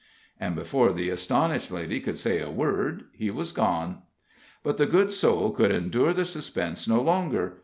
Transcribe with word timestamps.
And 0.39 0.55
before 0.55 0.93
the 0.93 1.11
astonished 1.11 1.69
lady 1.69 1.99
could 1.99 2.17
say 2.17 2.41
a 2.41 2.49
word, 2.49 3.03
he 3.13 3.29
was 3.29 3.51
gone. 3.51 4.01
But 4.63 4.77
the 4.77 4.87
good 4.87 5.11
soul 5.11 5.51
could 5.51 5.69
endure 5.71 6.11
the 6.11 6.25
suspense 6.25 6.87
no 6.87 6.99
longer. 7.03 7.59